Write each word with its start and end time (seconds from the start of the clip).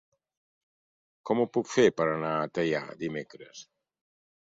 Com 1.29 1.41
ho 1.43 1.45
puc 1.57 1.69
fer 1.73 1.85
per 2.01 2.07
anar 2.13 2.31
a 2.37 2.47
Teià 2.59 2.81
dimecres? 3.05 3.63